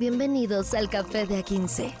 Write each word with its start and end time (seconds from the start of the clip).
Bienvenidos 0.00 0.72
al 0.72 0.88
Café 0.88 1.26
de 1.26 1.44
A15. 1.44 1.92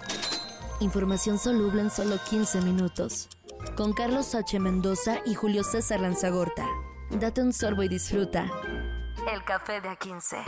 Información 0.80 1.38
soluble 1.38 1.82
en 1.82 1.90
solo 1.90 2.16
15 2.30 2.62
minutos. 2.62 3.28
Con 3.76 3.92
Carlos 3.92 4.34
H. 4.34 4.58
Mendoza 4.58 5.18
y 5.26 5.34
Julio 5.34 5.62
César 5.62 6.00
Lanzagorta. 6.00 6.66
Date 7.10 7.42
un 7.42 7.52
sorbo 7.52 7.82
y 7.82 7.88
disfruta. 7.88 8.50
El 9.30 9.44
Café 9.44 9.82
de 9.82 9.90
A15. 9.90 10.42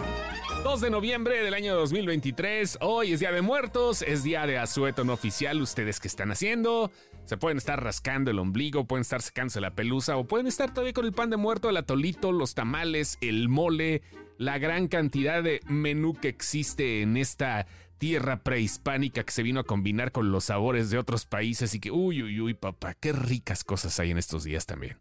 2 0.65 0.81
de 0.81 0.89
noviembre 0.89 1.43
del 1.43 1.53
año 1.53 1.75
2023. 1.75 2.79
Hoy 2.81 3.13
es 3.13 3.21
Día 3.21 3.33
de 3.33 3.43
Muertos, 3.43 4.01
es 4.01 4.23
Día 4.23 4.47
de 4.47 4.57
Asueto 4.57 5.05
no 5.05 5.13
oficial. 5.13 5.61
¿Ustedes 5.61 6.01
qué 6.01 6.09
están 6.09 6.31
haciendo? 6.31 6.91
Se 7.27 7.37
pueden 7.37 7.59
estar 7.59 7.85
rascando 7.85 8.31
el 8.31 8.39
ombligo, 8.39 8.87
pueden 8.87 9.03
estar 9.03 9.21
secándose 9.21 9.61
la 9.61 9.75
pelusa 9.75 10.17
o 10.17 10.25
pueden 10.25 10.47
estar 10.47 10.73
todavía 10.73 10.95
con 10.95 11.05
el 11.05 11.13
pan 11.13 11.29
de 11.29 11.37
muerto, 11.37 11.69
el 11.69 11.77
atolito, 11.77 12.33
los 12.33 12.55
tamales, 12.55 13.19
el 13.21 13.51
mole, 13.51 14.01
la 14.43 14.59
gran 14.59 14.89
cantidad 14.89 15.41
de 15.41 15.61
menú 15.69 16.15
que 16.15 16.29
existe 16.29 17.03
en 17.03 17.17
esta 17.17 17.67
tierra 17.99 18.43
prehispánica 18.43 19.23
que 19.23 19.31
se 19.31 19.45
vino 19.45 19.61
a 19.61 19.65
combinar 19.65 20.11
con 20.11 20.33
los 20.33 20.47
sabores 20.47 20.91
de 20.91 20.99
otros 20.99 21.27
países 21.27 21.75
y 21.75 21.81
que, 21.81 21.93
uy, 21.93 22.25
uy, 22.25 22.41
uy, 22.41 22.55
papá, 22.55 22.95
qué 22.95 23.13
ricas 23.13 23.63
cosas 23.63 24.01
hay 24.01 24.11
en 24.11 24.19
estos 24.19 24.43
días 24.43 24.67
también. 24.67 25.01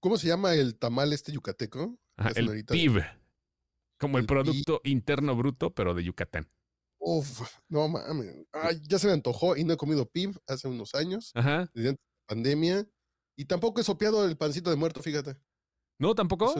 ¿Cómo 0.00 0.18
se 0.18 0.28
llama 0.28 0.52
el 0.54 0.78
tamal 0.78 1.14
este 1.14 1.32
yucateco? 1.32 1.98
el 2.34 2.66
PIB, 2.66 3.02
como 3.98 4.18
el, 4.18 4.26
Producto 4.26 4.82
Interno 4.84 5.34
Bruto, 5.34 5.74
pero 5.74 5.94
de 5.94 6.04
Yucatán. 6.04 6.50
Uf, 6.98 7.40
no 7.68 7.88
mames. 7.88 8.46
ya 8.82 8.98
se 8.98 9.06
me 9.06 9.14
antojó 9.14 9.56
y 9.56 9.64
no 9.64 9.72
he 9.72 9.76
comido 9.78 10.04
PIB 10.04 10.38
hace 10.46 10.68
unos 10.68 10.94
años, 10.94 11.32
Ajá. 11.34 11.70
desde 11.72 11.90
antes 11.90 12.04
de 12.04 12.20
la 12.20 12.26
pandemia. 12.26 12.86
Y 13.38 13.46
tampoco 13.46 13.80
he 13.80 13.84
sopeado 13.84 14.26
el 14.26 14.36
pancito 14.36 14.68
de 14.68 14.76
muerto, 14.76 15.02
fíjate. 15.02 15.36
¿No, 15.98 16.14
tampoco? 16.14 16.54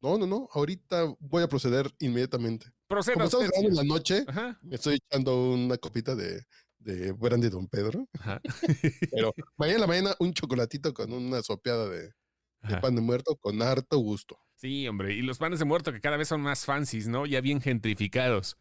No, 0.00 0.18
no, 0.18 0.26
no. 0.26 0.48
Ahorita 0.52 1.14
voy 1.18 1.42
a 1.42 1.48
proceder 1.48 1.90
inmediatamente. 1.98 2.66
Proceda 2.86 3.14
Como 3.14 3.24
estamos 3.26 3.48
grabando 3.48 3.68
en 3.70 3.76
la 3.76 3.94
noche, 3.94 4.24
Ajá. 4.26 4.58
me 4.62 4.76
estoy 4.76 4.96
echando 4.96 5.52
una 5.52 5.76
copita 5.78 6.14
de, 6.14 6.44
de 6.78 7.12
brandy 7.12 7.48
Don 7.48 7.66
Pedro. 7.66 8.08
Ajá. 8.18 8.40
Pero 9.10 9.32
mañana 9.56 9.74
en 9.76 9.80
la 9.80 9.86
mañana 9.86 10.16
un 10.20 10.32
chocolatito 10.32 10.92
con 10.94 11.12
una 11.12 11.42
sopeada 11.42 11.88
de, 11.88 12.12
de 12.62 12.76
pan 12.78 12.94
de 12.94 13.00
muerto 13.00 13.36
con 13.36 13.60
harto 13.62 13.98
gusto. 13.98 14.38
Sí, 14.54 14.88
hombre, 14.88 15.14
y 15.14 15.22
los 15.22 15.38
panes 15.38 15.58
de 15.58 15.64
muerto 15.64 15.92
que 15.92 16.00
cada 16.00 16.16
vez 16.16 16.28
son 16.28 16.40
más 16.40 16.64
fancies, 16.64 17.08
¿no? 17.08 17.26
Ya 17.26 17.40
bien 17.40 17.60
gentrificados. 17.60 18.56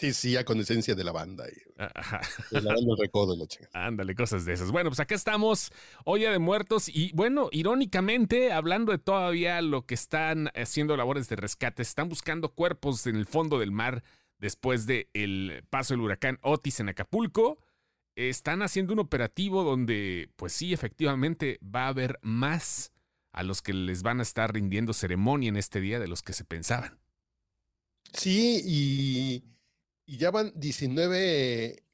Sí, 0.00 0.14
sí, 0.14 0.30
ya 0.32 0.44
con 0.46 0.58
esencia 0.58 0.94
de 0.94 1.04
lavanda 1.04 1.44
y 1.46 1.72
Ajá. 1.76 2.22
de 2.50 2.62
lavanda 2.62 2.92
el 2.92 2.98
recodo, 2.98 3.36
la 3.36 3.46
chica. 3.46 3.68
Ándale, 3.74 4.14
cosas 4.14 4.46
de 4.46 4.54
esas. 4.54 4.70
Bueno, 4.70 4.88
pues 4.88 4.98
acá 4.98 5.14
estamos, 5.14 5.70
Día 6.16 6.32
de 6.32 6.38
Muertos, 6.38 6.88
y 6.88 7.12
bueno, 7.12 7.50
irónicamente, 7.52 8.50
hablando 8.50 8.92
de 8.92 8.98
todavía 8.98 9.60
lo 9.60 9.84
que 9.84 9.94
están 9.94 10.48
haciendo 10.54 10.96
labores 10.96 11.28
de 11.28 11.36
rescate, 11.36 11.82
están 11.82 12.08
buscando 12.08 12.48
cuerpos 12.48 13.06
en 13.06 13.16
el 13.16 13.26
fondo 13.26 13.58
del 13.58 13.72
mar 13.72 14.02
después 14.38 14.86
del 14.86 15.64
paso 15.68 15.92
del 15.92 16.00
huracán 16.00 16.38
Otis 16.42 16.80
en 16.80 16.88
Acapulco. 16.88 17.58
Están 18.16 18.62
haciendo 18.62 18.94
un 18.94 19.00
operativo 19.00 19.64
donde, 19.64 20.30
pues 20.36 20.54
sí, 20.54 20.72
efectivamente, 20.72 21.58
va 21.62 21.84
a 21.84 21.88
haber 21.88 22.18
más 22.22 22.92
a 23.32 23.42
los 23.42 23.60
que 23.60 23.74
les 23.74 24.02
van 24.02 24.20
a 24.20 24.22
estar 24.22 24.52
rindiendo 24.52 24.92
ceremonia 24.94 25.50
en 25.50 25.56
este 25.56 25.80
día 25.80 26.00
de 26.00 26.08
los 26.08 26.22
que 26.22 26.32
se 26.32 26.44
pensaban. 26.44 26.98
Sí, 28.12 28.60
y, 28.64 29.44
y 30.10 30.16
ya 30.16 30.32
van 30.32 30.52
19 30.56 31.84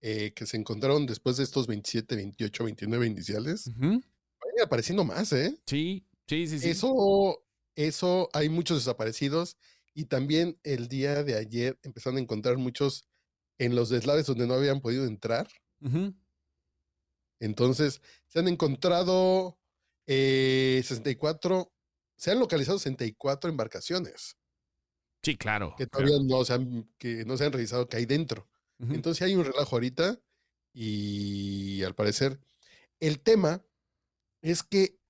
eh, 0.00 0.32
que 0.34 0.46
se 0.46 0.56
encontraron 0.56 1.04
después 1.04 1.36
de 1.36 1.42
estos 1.42 1.66
27, 1.66 2.14
28, 2.14 2.62
29 2.62 3.06
iniciales. 3.08 3.72
Van 3.76 4.04
apareciendo 4.62 5.02
más, 5.02 5.32
¿eh? 5.32 5.58
Sí, 5.66 6.06
sí, 6.28 6.46
sí, 6.46 6.60
sí. 6.60 6.68
Eso, 6.70 7.44
eso, 7.74 8.30
hay 8.32 8.48
muchos 8.50 8.78
desaparecidos. 8.78 9.56
Y 9.94 10.04
también 10.04 10.60
el 10.62 10.86
día 10.86 11.24
de 11.24 11.34
ayer 11.34 11.76
empezaron 11.82 12.18
a 12.18 12.20
encontrar 12.20 12.56
muchos 12.56 13.08
en 13.58 13.74
los 13.74 13.88
deslaves 13.88 14.26
donde 14.26 14.46
no 14.46 14.54
habían 14.54 14.80
podido 14.80 15.04
entrar. 15.04 15.48
Entonces, 17.40 18.00
se 18.28 18.38
han 18.38 18.46
encontrado 18.46 19.58
eh, 20.06 20.82
64, 20.84 21.72
se 22.14 22.30
han 22.30 22.38
localizado 22.38 22.78
64 22.78 23.50
embarcaciones 23.50 24.36
Sí, 25.26 25.36
claro. 25.36 25.74
que 25.76 25.88
claro. 25.88 26.06
todavía 26.06 26.28
no 26.28 26.44
se 26.44 26.52
han, 26.52 26.88
que 26.98 27.24
no 27.24 27.36
se 27.36 27.44
han 27.44 27.52
revisado 27.52 27.88
que 27.88 27.96
hay 27.96 28.06
dentro. 28.06 28.48
Entonces 28.78 29.22
hay 29.22 29.34
un 29.34 29.44
relajo 29.44 29.74
ahorita 29.74 30.20
y 30.72 31.82
al 31.82 31.96
parecer 31.96 32.38
el 33.00 33.18
tema 33.18 33.64
es 34.40 34.62
que 34.62 35.00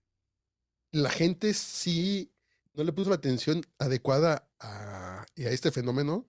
la 0.90 1.10
gente 1.10 1.52
sí 1.52 2.32
no 2.72 2.82
le 2.82 2.94
puso 2.94 3.10
la 3.10 3.16
atención 3.16 3.60
adecuada 3.78 4.48
a, 4.58 5.20
a 5.22 5.26
este 5.36 5.70
fenómeno 5.70 6.26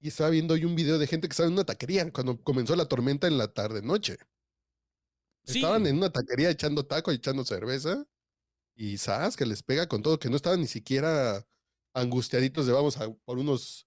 y 0.00 0.08
estaba 0.08 0.30
viendo 0.30 0.54
hoy 0.54 0.64
un 0.64 0.74
video 0.74 0.98
de 0.98 1.06
gente 1.06 1.28
que 1.28 1.32
estaba 1.32 1.46
en 1.46 1.52
una 1.52 1.64
taquería 1.64 2.10
cuando 2.10 2.42
comenzó 2.42 2.74
la 2.74 2.86
tormenta 2.86 3.28
en 3.28 3.38
la 3.38 3.52
tarde 3.54 3.82
noche. 3.82 4.16
Sí. 5.44 5.58
Estaban 5.58 5.86
en 5.86 5.96
una 5.96 6.10
taquería 6.10 6.50
echando 6.50 6.86
taco 6.86 7.12
y 7.12 7.16
echando 7.16 7.44
cerveza 7.44 8.04
y 8.74 8.98
sabes 8.98 9.36
que 9.36 9.46
les 9.46 9.62
pega 9.62 9.86
con 9.86 10.02
todo, 10.02 10.18
que 10.18 10.28
no 10.28 10.34
estaban 10.34 10.60
ni 10.60 10.66
siquiera 10.66 11.46
angustiaditos 12.00 12.66
de 12.66 12.72
vamos 12.72 12.96
a 12.98 13.08
por 13.24 13.38
unos 13.38 13.86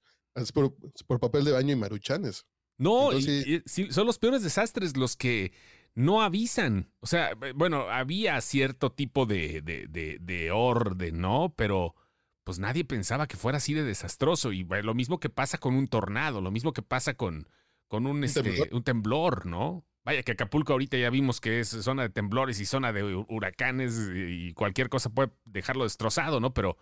por, 0.54 0.74
por 1.08 1.20
papel 1.20 1.44
de 1.46 1.52
baño 1.52 1.74
y 1.74 1.76
maruchanes. 1.76 2.46
No, 2.78 3.12
y- 3.12 3.16
Entonces- 3.18 3.48
y 3.48 3.62
sí, 3.66 3.88
son 3.92 4.08
los 4.08 4.18
peores 4.18 4.42
desastres 4.44 4.96
los 4.98 5.16
que 5.18 5.52
no 5.94 6.22
avisan. 6.22 6.90
O 7.02 7.06
sea, 7.08 7.32
bueno, 7.56 7.90
había 7.90 8.40
cierto 8.42 8.92
tipo 8.92 9.26
de, 9.26 9.62
de, 9.62 9.88
de- 9.88 10.18
de 10.22 10.52
orden, 10.52 11.20
¿no? 11.20 11.54
Pero 11.58 11.96
pues 12.44 12.58
nadie 12.60 12.84
pensaba 12.86 13.28
que 13.28 13.38
fuera 13.38 13.58
así 13.58 13.74
de 13.74 13.84
desastroso. 13.84 14.52
Y 14.52 14.64
bueno, 14.64 14.84
lo 14.88 14.94
mismo 14.96 15.20
que 15.20 15.30
pasa 15.30 15.58
con 15.58 15.76
un 15.76 15.88
tornado, 15.88 16.42
lo 16.42 16.50
mismo 16.50 16.74
que 16.74 16.82
pasa 16.82 17.14
con, 17.14 17.48
con 17.88 18.08
un, 18.08 18.24
este, 18.24 18.42
temblor. 18.42 18.70
un 18.72 18.84
temblor, 18.84 19.46
¿no? 19.46 19.86
Vaya 20.04 20.24
que 20.24 20.32
Acapulco 20.32 20.74
ahorita 20.74 20.98
ya 20.98 21.12
vimos 21.12 21.40
que 21.40 21.60
es 21.60 21.70
zona 21.70 22.02
de 22.04 22.10
temblores 22.10 22.60
y 22.60 22.66
zona 22.66 22.92
de 22.94 23.04
hu- 23.04 23.26
huracanes 23.30 24.10
y 24.16 24.54
cualquier 24.54 24.90
cosa 24.90 25.12
puede 25.12 25.30
dejarlo 25.46 25.84
destrozado, 25.84 26.40
¿no? 26.40 26.54
Pero, 26.56 26.78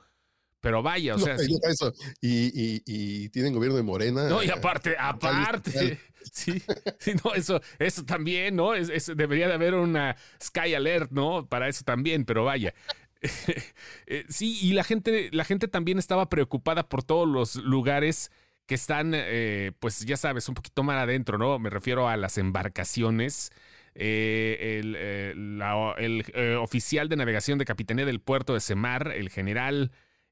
pero 0.62 0.82
vaya, 0.84 1.16
o 1.16 1.20
sea, 1.20 1.36
y 1.36 1.46
sí. 1.46 1.60
eso. 1.64 1.94
Y, 2.22 2.48
y- 2.78 2.82
y 2.86 3.30
tienen 3.30 3.54
gobierno 3.54 3.78
de 3.78 3.84
Morena. 3.84 4.28
No, 4.28 4.44
y 4.44 4.48
eh, 4.48 4.52
aparte, 4.52 4.96
aparte, 5.00 6.00
sí, 6.32 6.62
sí, 7.00 7.14
no, 7.24 7.34
eso, 7.34 7.62
eso 7.80 8.04
también, 8.06 8.56
¿no? 8.56 8.74
Es, 8.76 8.90
es- 8.90 9.12
debería 9.16 9.48
de 9.48 9.54
haber 9.54 9.74
una 9.76 10.16
Sky 10.44 10.74
Alert, 10.76 11.12
¿no? 11.12 11.48
Para 11.48 11.68
eso 11.70 11.84
también, 11.84 12.26
pero 12.26 12.44
vaya. 12.44 12.74
Eh, 14.08 14.24
sí, 14.30 14.58
y 14.62 14.72
la 14.74 14.84
gente, 14.86 15.30
la 15.34 15.44
gente 15.44 15.68
también 15.68 16.00
estaba 16.00 16.30
preocupada 16.30 16.88
por 16.88 17.04
todos 17.04 17.28
los 17.28 17.56
lugares 17.58 18.32
que 18.66 18.76
están, 18.76 19.12
eh, 19.14 19.72
pues 19.80 20.00
ya 20.06 20.16
sabes, 20.16 20.48
un 20.48 20.56
poquito 20.56 20.84
más 20.84 20.96
adentro, 21.04 21.38
¿no? 21.38 21.60
Me 21.60 21.70
refiero 21.70 22.08
a 22.08 22.16
las 22.18 22.38
embarcaciones. 22.38 23.52
Eh, 23.96 24.80
el 24.80 24.96
eh, 24.98 25.34
la- 25.36 25.96
el, 25.98 26.24
oficial 26.60 27.10
de 27.10 27.18
navegación 27.18 27.58
de 27.60 27.66
Capitanía 27.66 28.06
del 28.06 28.22
Puerto 28.22 28.54
de 28.54 28.62
Semar, 28.62 29.12
el 29.12 29.30
general 29.30 29.92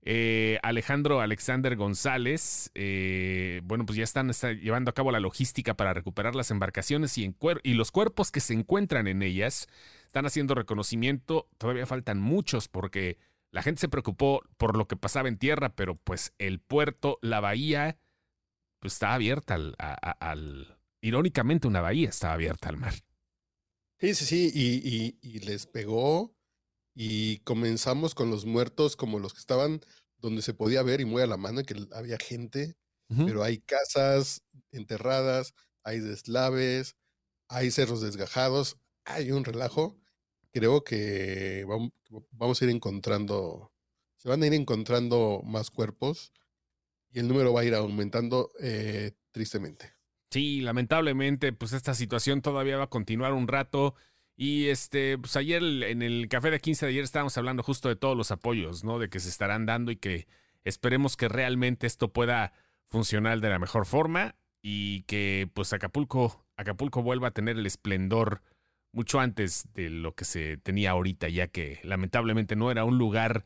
eh, 0.09 0.57
Alejandro 0.63 1.19
Alexander 1.19 1.75
González, 1.75 2.71
eh, 2.75 3.59
bueno, 3.65 3.85
pues 3.85 3.97
ya 3.97 4.05
están 4.05 4.29
está 4.29 4.53
llevando 4.53 4.89
a 4.89 4.93
cabo 4.93 5.11
la 5.11 5.19
logística 5.19 5.75
para 5.75 5.93
recuperar 5.93 6.33
las 6.33 6.49
embarcaciones 6.49 7.17
y, 7.17 7.35
los 7.73 7.91
cuerpos 7.91 8.31
que 8.31 8.39
se 8.39 8.53
encuentran 8.53 9.07
en 9.07 9.21
ellas. 9.21 9.67
Están 10.05 10.25
haciendo 10.25 10.55
reconocimiento, 10.55 11.49
todavía 11.57 11.85
faltan 11.85 12.21
muchos 12.21 12.69
porque 12.69 13.17
la 13.51 13.61
gente 13.63 13.81
se 13.81 13.89
preocupó 13.89 14.43
por 14.55 14.77
lo 14.77 14.87
que 14.87 14.95
pasaba 14.95 15.27
en 15.27 15.37
tierra, 15.37 15.75
pero 15.75 15.95
pues 15.95 16.33
el 16.37 16.61
puerto, 16.61 17.19
la 17.21 17.41
bahía, 17.41 17.99
pues 18.79 18.93
estaba 18.93 19.15
abierta 19.15 19.55
al, 19.55 20.77
Irónicamente 21.01 21.67
una 21.67 21.81
bahía 21.81 22.07
estaba 22.07 22.35
abierta 22.35 22.69
al 22.69 22.77
mar. 22.77 22.93
Sí, 23.99 24.15
sí, 24.15 24.25
sí. 24.25 25.17
Y 25.21 25.39
les 25.39 25.67
pegó. 25.67 26.36
Y 26.99 27.39
comenzamos 27.41 28.15
con 28.15 28.31
los 28.31 28.45
muertos 28.45 28.95
como 28.95 29.19
los 29.19 29.33
que 29.33 29.39
estaban 29.39 29.81
donde 30.17 30.41
se 30.41 30.55
podía 30.55 30.81
ver 30.81 30.99
y 30.99 31.05
muy 31.05 31.21
a 31.21 31.27
la 31.27 31.37
mano, 31.37 31.61
que 31.63 31.75
había 31.93 32.17
gente. 32.17 32.75
Pero 33.23 33.43
hay 33.43 33.59
casas 33.59 34.43
enterradas, 34.71 35.53
hay 35.83 35.99
deslaves, 35.99 36.95
hay 37.49 37.71
cerros 37.71 38.01
desgajados, 38.01 38.77
hay 39.05 39.31
un 39.31 39.45
relajo. 39.45 39.99
Creo 40.51 40.83
que 40.83 41.65
vam- 41.67 41.93
vamos 42.31 42.61
a 42.61 42.65
ir 42.65 42.71
encontrando, 42.71 43.71
se 44.17 44.27
van 44.29 44.41
a 44.43 44.47
ir 44.47 44.53
encontrando 44.53 45.41
más 45.45 45.69
cuerpos 45.69 46.33
y 47.11 47.19
el 47.19 47.27
número 47.27 47.53
va 47.53 47.61
a 47.61 47.65
ir 47.65 47.75
aumentando 47.75 48.51
eh, 48.59 49.11
tristemente. 49.31 49.93
Sí, 50.31 50.61
lamentablemente, 50.61 51.53
pues 51.53 51.71
esta 51.73 51.93
situación 51.93 52.41
todavía 52.41 52.77
va 52.77 52.85
a 52.85 52.89
continuar 52.89 53.33
un 53.33 53.47
rato. 53.47 53.95
Y 54.39 54.67
este, 54.67 55.17
pues 55.17 55.35
ayer 55.35 55.63
en 55.63 56.03
el 56.03 56.29
café 56.29 56.51
de 56.51 56.59
15 56.59 56.85
de 56.85 56.91
ayer 56.91 57.03
estábamos 57.03 57.35
hablando 57.39 57.63
justo 57.63 57.89
de 57.89 57.95
todos 57.95 58.15
los 58.15 58.29
apoyos, 58.29 58.83
¿no? 58.83 58.99
De 58.99 59.09
que 59.09 59.19
se 59.19 59.29
estarán 59.29 59.65
dando 59.65 59.91
y 59.91 59.95
que 59.95 60.27
esperemos 60.63 61.17
que 61.17 61.27
realmente 61.27 61.87
esto 61.87 62.13
pueda 62.13 62.53
funcionar 62.87 63.41
de 63.41 63.49
la 63.49 63.57
mejor 63.57 63.87
forma 63.87 64.35
y 64.61 65.01
que 65.03 65.49
pues 65.55 65.73
Acapulco, 65.73 66.45
Acapulco 66.55 67.01
vuelva 67.01 67.29
a 67.29 67.31
tener 67.31 67.57
el 67.57 67.65
esplendor 67.65 68.43
mucho 68.91 69.19
antes 69.19 69.67
de 69.73 69.89
lo 69.89 70.13
que 70.13 70.23
se 70.23 70.57
tenía 70.57 70.91
ahorita, 70.91 71.29
ya 71.29 71.47
que 71.47 71.79
lamentablemente 71.83 72.55
no 72.55 72.69
era 72.69 72.85
un 72.85 72.99
lugar 72.99 73.43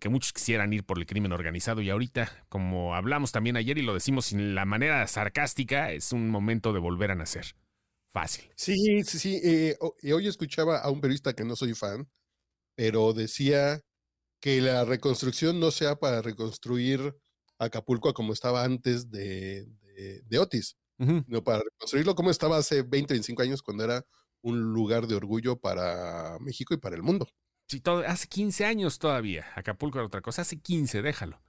que 0.00 0.08
muchos 0.08 0.32
quisieran 0.32 0.72
ir 0.72 0.84
por 0.84 0.98
el 0.98 1.06
crimen 1.06 1.32
organizado 1.32 1.80
y 1.80 1.90
ahorita, 1.90 2.44
como 2.48 2.94
hablamos 2.94 3.32
también 3.32 3.56
ayer 3.56 3.78
y 3.78 3.82
lo 3.82 3.94
decimos 3.94 4.26
sin 4.26 4.54
la 4.54 4.64
manera 4.64 5.06
sarcástica, 5.06 5.92
es 5.92 6.12
un 6.12 6.28
momento 6.28 6.72
de 6.72 6.80
volver 6.80 7.12
a 7.12 7.14
nacer. 7.14 7.54
Fácil. 8.10 8.50
Sí, 8.56 9.04
sí, 9.04 9.18
sí. 9.18 9.40
Eh, 9.44 9.76
hoy 9.80 10.26
escuchaba 10.26 10.78
a 10.78 10.90
un 10.90 11.00
periodista 11.00 11.34
que 11.34 11.44
no 11.44 11.56
soy 11.56 11.74
fan, 11.74 12.08
pero 12.74 13.12
decía 13.12 13.82
que 14.40 14.60
la 14.60 14.84
reconstrucción 14.84 15.60
no 15.60 15.70
sea 15.70 15.96
para 15.96 16.22
reconstruir 16.22 17.14
Acapulco 17.58 18.14
como 18.14 18.32
estaba 18.32 18.64
antes 18.64 19.10
de, 19.10 19.66
de, 20.26 20.38
Otis, 20.38 20.76
no 20.96 21.42
para 21.42 21.62
reconstruirlo 21.62 22.14
como 22.14 22.30
estaba 22.30 22.56
hace 22.56 22.82
20, 22.82 23.14
25 23.14 23.42
años 23.42 23.62
cuando 23.62 23.84
era 23.84 24.04
un 24.42 24.72
lugar 24.72 25.08
de 25.08 25.16
orgullo 25.16 25.58
para 25.58 26.38
México 26.40 26.74
y 26.74 26.76
para 26.76 26.94
el 26.94 27.02
mundo. 27.02 27.28
Sí, 27.66 27.80
todo, 27.80 28.04
hace 28.06 28.28
15 28.28 28.64
años 28.64 28.98
todavía. 28.98 29.46
Acapulco 29.56 29.98
era 29.98 30.06
otra 30.06 30.22
cosa, 30.22 30.42
hace 30.42 30.60
15, 30.60 31.02
déjalo. 31.02 31.42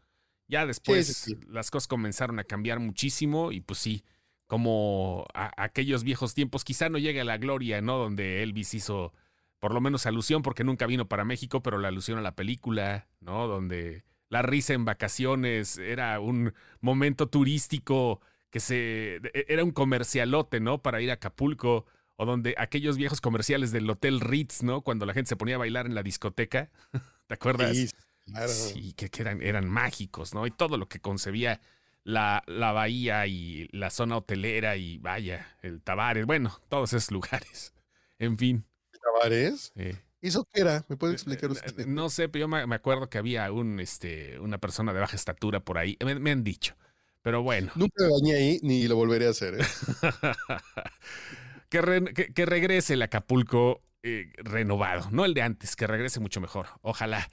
Ya 0.48 0.66
después 0.66 1.28
las 1.48 1.70
cosas 1.70 1.88
comenzaron 1.88 2.40
a 2.40 2.44
cambiar 2.44 2.80
muchísimo 2.80 3.52
y 3.52 3.62
pues 3.62 3.80
sí, 3.80 4.04
como 4.50 5.28
aquellos 5.34 6.04
viejos 6.04 6.34
tiempos, 6.34 6.64
quizá 6.64 6.90
no 6.90 6.98
llegue 6.98 7.22
a 7.22 7.24
la 7.24 7.38
gloria, 7.38 7.82
¿no? 7.82 8.00
Donde 8.00 8.42
Elvis 8.42 8.74
hizo 8.74 9.14
por 9.60 9.76
lo 9.76 9.80
menos 9.80 10.08
alusión, 10.08 10.42
porque 10.42 10.64
nunca 10.64 10.88
vino 10.88 11.08
para 11.08 11.24
México, 11.24 11.62
pero 11.62 11.78
la 11.78 11.90
alusión 11.90 12.18
a 12.18 12.24
la 12.24 12.36
película, 12.36 13.08
¿no? 13.20 13.46
Donde 13.46 14.04
la 14.28 14.42
risa 14.42 14.74
en 14.74 14.86
vacaciones 14.86 15.78
era 15.78 16.20
un 16.20 16.56
momento 16.82 17.28
turístico 17.28 18.22
que 18.50 18.60
se. 18.60 19.18
E, 19.18 19.46
era 19.50 19.64
un 19.64 19.70
comercialote, 19.70 20.60
¿no? 20.60 20.82
Para 20.82 21.00
ir 21.00 21.12
a 21.12 21.14
Acapulco. 21.14 21.86
O 22.16 22.26
donde 22.26 22.56
aquellos 22.58 22.98
viejos 22.98 23.22
comerciales 23.22 23.72
del 23.72 23.88
Hotel 23.88 24.20
Ritz, 24.20 24.64
¿no? 24.64 24.82
Cuando 24.82 25.06
la 25.06 25.14
gente 25.14 25.30
se 25.30 25.36
ponía 25.36 25.56
a 25.56 25.60
bailar 25.60 25.86
en 25.86 25.94
la 25.94 26.02
discoteca. 26.02 26.72
¿Te 27.28 27.36
acuerdas? 27.36 27.78
Sí, 27.78 27.90
claro. 28.26 28.50
Sí, 28.50 28.94
que, 28.94 29.12
eran, 29.22 29.44
eran 29.44 29.70
mágicos, 29.70 30.34
¿no? 30.34 30.48
Y 30.48 30.52
todo 30.52 30.78
lo 30.78 30.90
que 30.90 31.00
concebía 31.00 31.62
la, 32.04 32.44
la 32.48 32.72
bahía 32.72 33.28
y 33.28 33.68
la 33.72 33.90
zona 33.90 34.18
hotelera 34.18 34.78
y 34.78 34.98
vaya, 34.98 35.58
el 35.62 35.82
Tabares, 35.82 36.26
bueno, 36.26 36.60
todos 36.70 36.94
esos 36.94 37.12
lugares. 37.12 37.74
En 38.22 38.38
fin. 38.38 38.66
¿Tabares? 39.02 39.72
Sí. 39.78 39.98
¿Eso 40.22 40.46
qué 40.52 40.62
era? 40.62 40.86
¿Me 40.90 40.98
puede 40.98 41.14
explicar 41.14 41.52
usted? 41.52 41.86
No 41.86 42.10
sé, 42.10 42.28
pero 42.28 42.44
yo 42.44 42.48
me 42.50 42.76
acuerdo 42.76 43.10
que 43.10 43.18
había 43.18 43.50
un, 43.52 43.80
este, 43.80 44.38
una 44.40 44.58
persona 44.58 44.94
de 44.94 45.00
baja 45.00 45.16
estatura 45.16 45.62
por 45.62 45.78
ahí. 45.78 45.98
Me, 46.04 46.32
han 46.32 46.44
dicho. 46.44 46.76
Pero 47.22 47.42
bueno. 47.42 47.72
Nunca 47.76 48.04
me 48.04 48.10
bañé 48.10 48.36
ahí 48.36 48.60
ni 48.62 48.88
lo 48.88 48.98
volveré 48.98 49.28
a 49.28 49.30
hacer. 49.30 49.56
¿eh? 49.56 49.64
que, 51.70 52.34
que, 52.34 52.46
regrese 52.46 52.96
el 52.96 53.02
Acapulco 53.02 53.82
eh, 54.04 54.34
renovado, 54.38 55.10
no 55.12 55.24
el 55.24 55.34
de 55.34 55.42
antes, 55.42 55.78
que 55.78 55.88
regrese 55.88 56.20
mucho 56.20 56.42
mejor. 56.42 56.68
Ojalá. 56.82 57.30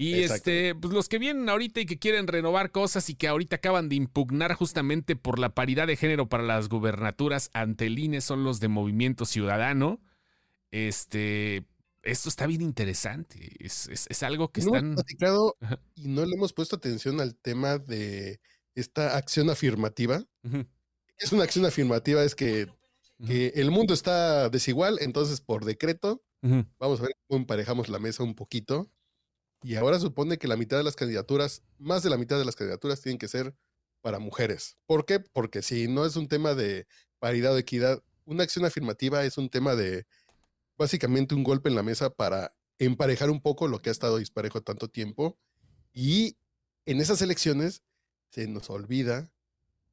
Y 0.00 0.20
este, 0.22 0.76
pues 0.76 0.94
los 0.94 1.08
que 1.08 1.18
vienen 1.18 1.48
ahorita 1.48 1.80
y 1.80 1.86
que 1.86 1.98
quieren 1.98 2.28
renovar 2.28 2.70
cosas 2.70 3.10
y 3.10 3.16
que 3.16 3.26
ahorita 3.26 3.56
acaban 3.56 3.88
de 3.88 3.96
impugnar 3.96 4.54
justamente 4.54 5.16
por 5.16 5.40
la 5.40 5.56
paridad 5.56 5.88
de 5.88 5.96
género 5.96 6.28
para 6.28 6.44
las 6.44 6.68
gubernaturas 6.68 7.50
ante 7.52 7.86
el 7.86 7.98
INE 7.98 8.20
son 8.20 8.44
los 8.44 8.60
de 8.60 8.68
Movimiento 8.68 9.26
Ciudadano. 9.26 10.00
Este, 10.70 11.64
esto 12.04 12.28
está 12.28 12.46
bien 12.46 12.62
interesante. 12.62 13.56
Es, 13.58 14.22
algo 14.22 14.52
que 14.52 14.60
no 14.60 14.68
están. 14.68 14.94
platicado 14.94 15.56
y 15.96 16.06
no 16.06 16.24
le 16.24 16.36
hemos 16.36 16.52
puesto 16.52 16.76
atención 16.76 17.20
al 17.20 17.34
tema 17.34 17.78
de 17.78 18.38
esta 18.76 19.16
acción 19.16 19.50
afirmativa. 19.50 20.24
Es 21.18 21.32
una 21.32 21.42
acción 21.42 21.66
afirmativa, 21.66 22.22
es 22.22 22.36
que, 22.36 22.68
que, 23.26 23.48
el 23.56 23.72
mundo 23.72 23.94
está 23.94 24.48
desigual, 24.48 24.98
entonces 25.00 25.40
por 25.40 25.64
decreto, 25.64 26.22
vamos 26.40 27.00
a 27.00 27.02
ver 27.02 27.16
cómo 27.26 27.40
emparejamos 27.40 27.88
la 27.88 27.98
mesa 27.98 28.22
un 28.22 28.36
poquito. 28.36 28.88
Y 29.62 29.74
ahora 29.74 29.98
supone 29.98 30.38
que 30.38 30.48
la 30.48 30.56
mitad 30.56 30.76
de 30.76 30.84
las 30.84 30.96
candidaturas, 30.96 31.62
más 31.78 32.02
de 32.02 32.10
la 32.10 32.16
mitad 32.16 32.38
de 32.38 32.44
las 32.44 32.56
candidaturas 32.56 33.00
tienen 33.00 33.18
que 33.18 33.28
ser 33.28 33.54
para 34.00 34.18
mujeres. 34.18 34.78
¿Por 34.86 35.04
qué? 35.04 35.20
Porque 35.20 35.62
si 35.62 35.88
no 35.88 36.04
es 36.04 36.16
un 36.16 36.28
tema 36.28 36.54
de 36.54 36.86
paridad 37.18 37.54
o 37.54 37.58
equidad, 37.58 38.02
una 38.24 38.44
acción 38.44 38.64
afirmativa 38.64 39.24
es 39.24 39.38
un 39.38 39.48
tema 39.48 39.74
de 39.74 40.06
básicamente 40.76 41.34
un 41.34 41.42
golpe 41.42 41.68
en 41.68 41.74
la 41.74 41.82
mesa 41.82 42.10
para 42.10 42.54
emparejar 42.78 43.30
un 43.30 43.40
poco 43.40 43.66
lo 43.66 43.80
que 43.80 43.90
ha 43.90 43.92
estado 43.92 44.18
disparejo 44.18 44.62
tanto 44.62 44.88
tiempo. 44.88 45.38
Y 45.92 46.36
en 46.86 47.00
esas 47.00 47.20
elecciones 47.22 47.82
se 48.30 48.46
nos 48.46 48.70
olvida 48.70 49.32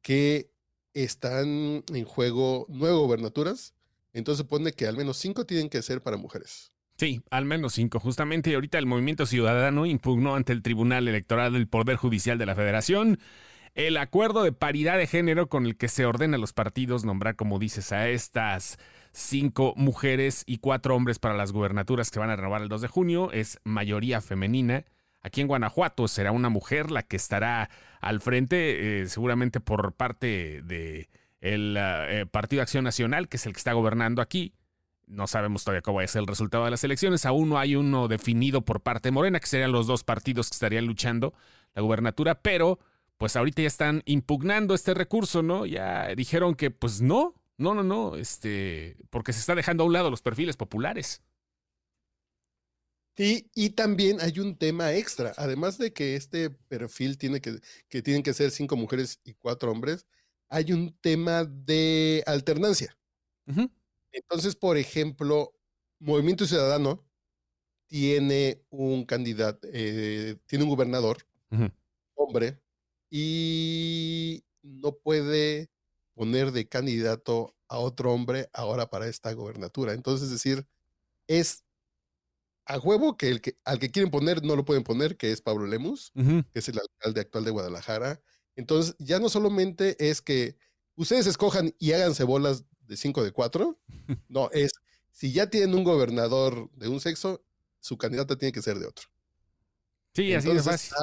que 0.02 0.52
están 0.94 1.84
en 1.88 2.06
juego 2.06 2.68
nueve 2.70 2.96
gobernaturas. 2.96 3.74
Entonces 4.14 4.44
supone 4.44 4.72
que 4.72 4.86
al 4.86 4.96
menos 4.96 5.18
cinco 5.18 5.46
tienen 5.46 5.70
que 5.70 5.82
ser 5.82 6.02
para 6.02 6.18
mujeres. 6.18 6.72
Sí, 6.98 7.22
al 7.30 7.46
menos 7.46 7.74
cinco. 7.74 8.00
Justamente 8.00 8.56
ahorita 8.56 8.78
el 8.78 8.86
Movimiento 8.86 9.26
Ciudadano 9.26 9.86
impugnó 9.86 10.36
ante 10.36 10.54
el 10.54 10.62
Tribunal 10.62 11.08
Electoral 11.08 11.54
del 11.54 11.68
Poder 11.68 11.98
Judicial 11.98 12.38
de 12.38 12.46
la 12.46 12.56
Federación 12.56 13.20
el 13.76 13.98
acuerdo 13.98 14.44
de 14.44 14.54
paridad 14.54 14.98
de 14.98 15.06
género 15.06 15.50
con 15.50 15.66
el 15.66 15.76
que 15.76 15.90
se 15.90 16.06
ordena 16.06 16.38
a 16.38 16.40
los 16.40 16.54
partidos 16.54 17.04
nombrar, 17.04 17.36
como 17.36 17.60
dices, 17.60 17.92
a 17.92 18.08
estas 18.08 18.80
cinco 19.12 19.74
mujeres 19.76 20.44
y 20.46 20.58
cuatro 20.60 20.96
hombres 20.96 21.20
para 21.20 21.36
las 21.36 21.52
gubernaturas 21.52 22.10
que 22.10 22.20
van 22.20 22.30
a 22.30 22.38
renovar 22.38 22.62
el 22.62 22.70
2 22.70 22.82
de 22.82 22.88
junio. 22.88 23.32
Es 23.34 23.60
mayoría 23.66 24.22
femenina. 24.22 24.86
Aquí 25.22 25.42
en 25.42 25.48
Guanajuato 25.48 26.08
será 26.08 26.32
una 26.32 26.50
mujer 26.50 26.90
la 26.90 27.04
que 27.04 27.18
estará 27.18 27.70
al 28.00 28.22
frente, 28.22 29.02
eh, 29.02 29.08
seguramente 29.08 29.60
por 29.60 29.94
parte 29.94 30.62
de 30.64 31.10
eh, 31.42 32.26
Partido 32.32 32.62
Acción 32.62 32.86
Nacional, 32.86 33.28
que 33.28 33.36
es 33.38 33.46
el 33.46 33.52
que 33.52 33.58
está 33.58 33.74
gobernando 33.74 34.22
aquí. 34.22 34.54
No 35.08 35.28
sabemos 35.28 35.64
todavía 35.64 35.82
cómo 35.82 35.98
va 35.98 36.04
a 36.04 36.08
ser 36.08 36.22
el 36.22 36.28
resultado 36.28 36.66
de 36.66 36.72
las 36.72 36.84
elecciones. 36.84 37.26
Aún 37.26 37.50
no 37.50 37.60
hay 37.60 37.76
uno 37.76 38.08
definido 38.08 38.62
por 38.62 38.82
parte 38.82 39.08
de 39.10 39.12
Morena, 39.12 39.40
que 39.40 39.48
serían 39.48 39.72
los 39.72 39.88
dos 39.88 40.04
partidos 40.04 40.50
que 40.50 40.56
estarían 40.56 40.86
luchando 40.86 41.34
la 41.74 41.82
gubernatura, 41.82 42.42
pero 42.42 42.80
pues 43.18 43.36
ahorita 43.36 43.62
ya 43.62 43.68
están 43.68 44.02
impugnando 44.06 44.74
este 44.74 44.94
recurso, 44.94 45.42
¿no? 45.42 45.66
Ya 45.66 46.08
dijeron 46.16 46.56
que 46.56 46.72
pues 46.72 47.02
no, 47.02 47.36
no, 47.58 47.74
no, 47.74 47.84
no, 47.84 48.16
este, 48.16 48.98
porque 49.10 49.34
se 49.34 49.40
está 49.40 49.56
dejando 49.56 49.84
a 49.84 49.88
un 49.88 49.94
lado 49.94 50.10
los 50.10 50.22
perfiles 50.22 50.58
populares. 50.58 51.22
Sí, 53.18 53.50
y 53.56 53.70
también 53.70 54.20
hay 54.20 54.40
un 54.40 54.58
tema 54.58 54.94
extra, 54.94 55.34
además 55.38 55.78
de 55.78 55.94
que 55.94 56.18
este 56.18 56.50
perfil 56.50 57.18
tiene 57.18 57.40
que, 57.40 57.60
que 57.88 58.02
tienen 58.02 58.24
que 58.24 58.34
ser 58.34 58.52
cinco 58.52 58.76
mujeres 58.76 59.22
y 59.24 59.34
cuatro 59.36 59.72
hombres, 59.72 60.06
hay 60.50 60.74
un 60.74 60.94
tema 61.00 61.46
de 61.46 62.24
alternancia. 62.26 62.98
Entonces, 64.16 64.56
por 64.56 64.78
ejemplo, 64.78 65.54
Movimiento 66.00 66.46
Ciudadano 66.46 67.06
tiene 67.88 68.64
un 68.70 69.06
candidato, 69.06 69.68
eh, 69.72 70.38
tiene 70.48 70.64
un 70.66 70.72
gobernador, 70.72 71.28
hombre, 72.16 72.62
y 73.12 74.44
no 74.64 74.94
puede 74.98 75.70
poner 76.16 76.52
de 76.54 76.68
candidato 76.70 77.56
a 77.68 77.80
otro 77.80 78.14
hombre 78.14 78.50
ahora 78.54 78.90
para 78.90 79.08
esta 79.08 79.34
gobernatura. 79.34 79.94
Entonces, 79.94 80.28
es 80.28 80.32
decir, 80.34 80.68
es 81.28 81.64
a 82.66 82.80
huevo 82.80 83.18
que, 83.18 83.30
el 83.30 83.42
que 83.42 83.58
al 83.66 83.80
que 83.80 83.92
quieren 83.92 84.12
poner 84.12 84.44
no 84.44 84.56
lo 84.56 84.66
pueden 84.66 84.84
poner, 84.84 85.18
que 85.18 85.32
es 85.32 85.42
Pablo 85.42 85.68
Lemus, 85.68 86.14
que 86.52 86.60
es 86.60 86.70
el 86.70 86.80
alcalde 86.80 87.22
actual 87.22 87.46
de 87.46 87.52
Guadalajara. 87.52 88.22
Entonces, 88.56 88.96
ya 89.00 89.20
no 89.20 89.30
solamente 89.30 89.96
es 90.10 90.22
que 90.22 90.58
ustedes 90.96 91.28
escojan 91.28 91.76
y 91.80 91.92
háganse 91.94 92.24
bolas 92.24 92.66
de 92.88 92.98
5 92.98 93.24
de 93.24 93.32
4, 93.32 93.78
no, 94.30 94.50
es 94.52 94.72
si 95.16 95.32
ya 95.32 95.50
tienen 95.50 95.74
un 95.74 95.86
gobernador 95.86 96.70
de 96.74 96.90
un 96.90 97.00
sexo, 97.00 97.42
su 97.80 97.98
candidato 97.98 98.38
tiene 98.38 98.52
que 98.52 98.62
ser 98.62 98.80
de 98.80 98.88
otro. 98.88 99.08
Sí, 100.14 100.34
así 100.34 100.50
es 100.50 100.64
fácil. 100.64 100.94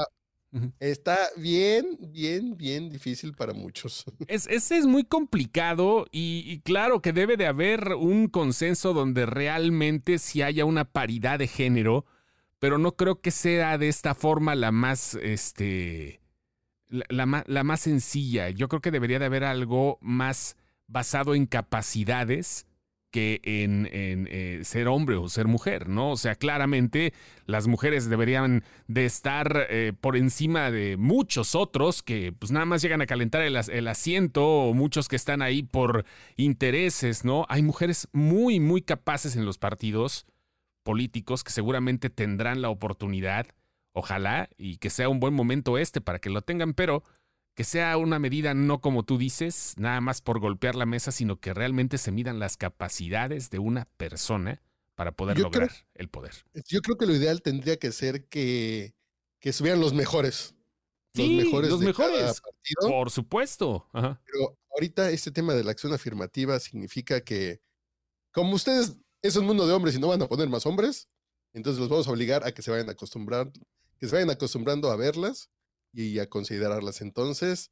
Está 0.80 1.16
bien, 1.38 1.96
bien, 1.98 2.54
bien 2.58 2.90
difícil 2.90 3.32
para 3.32 3.54
muchos. 3.54 4.04
Es, 4.28 4.46
ese 4.48 4.76
es 4.76 4.86
muy 4.86 5.04
complicado 5.04 6.06
y, 6.12 6.60
claro 6.60 7.00
que 7.00 7.14
debe 7.14 7.38
de 7.38 7.46
haber 7.46 7.94
un 7.94 8.28
consenso 8.28 8.92
donde 8.92 9.24
realmente 9.24 10.18
sí 10.18 10.42
haya 10.42 10.66
una 10.66 10.84
paridad 10.84 11.38
de 11.38 11.46
género, 11.46 12.04
pero 12.58 12.76
no 12.76 12.96
creo 12.96 13.22
que 13.22 13.30
sea 13.30 13.78
de 13.78 13.88
esta 13.88 14.14
forma 14.14 14.54
la 14.54 14.72
más, 14.72 15.14
este, 15.14 16.20
la, 16.88 17.44
la 17.46 17.64
más 17.64 17.80
sencilla. 17.80 18.50
Yo 18.50 18.68
creo 18.68 18.82
que 18.82 18.90
debería 18.90 19.18
de 19.18 19.24
haber 19.24 19.44
algo 19.44 19.98
más 20.02 20.56
basado 20.92 21.34
en 21.34 21.46
capacidades 21.46 22.66
que 23.12 23.40
en, 23.44 23.88
eh, 23.92 24.60
ser 24.64 24.88
hombre 24.88 25.16
o 25.16 25.28
ser 25.28 25.46
mujer, 25.46 25.88
¿no? 25.88 26.12
O 26.12 26.16
sea, 26.16 26.34
claramente 26.34 27.12
las 27.44 27.68
mujeres 27.68 28.08
deberían 28.08 28.64
de 28.88 29.04
estar 29.04 29.66
eh, 29.68 29.92
por 30.00 30.16
encima 30.16 30.70
de 30.70 30.96
muchos 30.96 31.54
otros 31.54 32.02
que 32.02 32.32
pues 32.32 32.50
nada 32.52 32.64
más 32.64 32.80
llegan 32.80 33.02
a 33.02 33.06
calentar 33.06 33.42
el, 33.42 33.56
el, 33.56 33.88
asiento 33.88 34.44
o 34.46 34.72
muchos 34.72 35.08
que 35.08 35.16
están 35.16 35.42
ahí 35.42 35.62
por 35.62 36.06
intereses, 36.36 37.24
¿no? 37.24 37.44
Hay 37.50 37.62
mujeres 37.62 38.08
muy, 38.12 38.60
muy 38.60 38.80
capaces 38.80 39.36
en 39.36 39.44
los 39.44 39.58
partidos 39.58 40.26
políticos 40.82 41.44
que 41.44 41.52
seguramente 41.52 42.08
tendrán 42.08 42.62
la 42.62 42.70
oportunidad, 42.70 43.46
ojalá, 43.92 44.48
y 44.56 44.78
que 44.78 44.88
sea 44.88 45.10
un 45.10 45.20
buen 45.20 45.34
momento 45.34 45.76
este 45.76 46.00
para 46.00 46.18
que 46.18 46.30
lo 46.30 46.40
tengan, 46.40 46.72
pero 46.72 47.04
que 47.54 47.64
sea 47.64 47.96
una 47.98 48.18
medida 48.18 48.54
no 48.54 48.80
como 48.80 49.02
tú 49.02 49.18
dices, 49.18 49.74
nada 49.76 50.00
más 50.00 50.20
por 50.20 50.40
golpear 50.40 50.74
la 50.74 50.86
mesa, 50.86 51.12
sino 51.12 51.38
que 51.38 51.52
realmente 51.52 51.98
se 51.98 52.10
midan 52.10 52.38
las 52.38 52.56
capacidades 52.56 53.50
de 53.50 53.58
una 53.58 53.84
persona 53.96 54.62
para 54.94 55.12
poder 55.12 55.38
lograr 55.38 55.70
el 55.94 56.08
poder. 56.08 56.32
Yo 56.66 56.80
creo 56.80 56.96
que 56.96 57.06
lo 57.06 57.14
ideal 57.14 57.42
tendría 57.42 57.76
que 57.76 57.92
ser 57.92 58.28
que, 58.28 58.94
que 59.40 59.52
subieran 59.52 59.80
los 59.80 59.92
mejores. 59.92 60.54
Los 61.14 61.28
mejores. 61.28 61.70
Los 61.70 61.80
mejores. 61.80 62.42
Por 62.80 63.10
supuesto. 63.10 63.88
Pero 63.92 64.58
ahorita 64.70 65.10
este 65.10 65.30
tema 65.30 65.54
de 65.54 65.64
la 65.64 65.72
acción 65.72 65.92
afirmativa 65.92 66.58
significa 66.58 67.22
que, 67.22 67.60
como 68.32 68.54
ustedes 68.54 68.96
es 69.20 69.36
un 69.36 69.44
mundo 69.44 69.66
de 69.66 69.72
hombres 69.74 69.94
y 69.94 70.00
no 70.00 70.08
van 70.08 70.22
a 70.22 70.28
poner 70.28 70.48
más 70.48 70.64
hombres, 70.64 71.08
entonces 71.52 71.80
los 71.80 71.90
vamos 71.90 72.08
a 72.08 72.10
obligar 72.10 72.46
a 72.46 72.52
que 72.52 72.62
se 72.62 72.70
vayan 72.70 72.88
a 72.88 72.92
acostumbrar, 72.92 73.52
que 73.98 74.08
se 74.08 74.14
vayan 74.14 74.30
acostumbrando 74.30 74.90
a 74.90 74.96
verlas 74.96 75.50
y 75.92 76.18
a 76.18 76.28
considerarlas. 76.28 77.00
Entonces, 77.00 77.70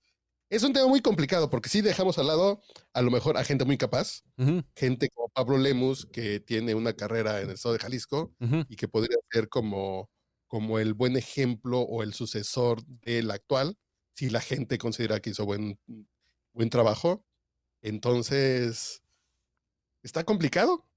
es 0.50 0.64
un 0.64 0.72
tema 0.72 0.88
muy 0.88 1.00
complicado 1.00 1.48
porque 1.48 1.68
si 1.68 1.80
dejamos 1.80 2.18
al 2.18 2.26
lado 2.26 2.60
a 2.92 3.02
lo 3.02 3.10
mejor 3.10 3.36
a 3.36 3.44
gente 3.44 3.64
muy 3.64 3.78
capaz, 3.78 4.22
gente 4.74 5.08
como 5.10 5.28
Pablo 5.28 5.58
Lemus, 5.58 6.06
que 6.06 6.40
tiene 6.40 6.74
una 6.74 6.92
carrera 6.94 7.40
en 7.40 7.48
el 7.48 7.54
estado 7.54 7.74
de 7.74 7.78
Jalisco 7.80 8.34
y 8.68 8.76
que 8.76 8.88
podría 8.88 9.16
ser 9.30 9.48
como, 9.48 10.10
como 10.48 10.78
el 10.80 10.94
buen 10.94 11.16
ejemplo 11.16 11.80
o 11.80 12.02
el 12.02 12.14
sucesor 12.14 12.84
del 12.84 13.30
actual, 13.30 13.78
si 14.14 14.28
la 14.28 14.40
gente 14.40 14.76
considera 14.76 15.20
que 15.20 15.30
hizo 15.30 15.46
buen, 15.46 15.78
buen 16.52 16.68
trabajo. 16.68 17.24
Entonces, 17.80 19.02
está 20.02 20.24
complicado. 20.24 20.89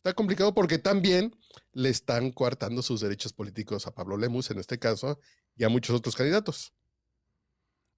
Está 0.00 0.14
complicado 0.14 0.54
porque 0.54 0.78
también 0.78 1.36
le 1.74 1.90
están 1.90 2.30
coartando 2.30 2.80
sus 2.80 3.02
derechos 3.02 3.34
políticos 3.34 3.86
a 3.86 3.94
Pablo 3.94 4.16
Lemus, 4.16 4.50
en 4.50 4.58
este 4.58 4.78
caso, 4.78 5.20
y 5.54 5.64
a 5.64 5.68
muchos 5.68 5.94
otros 5.94 6.16
candidatos. 6.16 6.72